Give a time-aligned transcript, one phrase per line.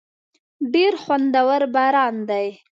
[0.73, 2.47] ډېر خوندور باران دی.